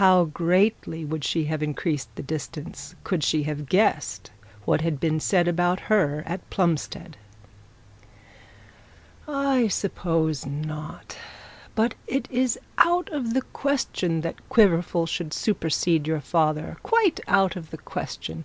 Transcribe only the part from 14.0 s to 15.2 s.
that Quiverful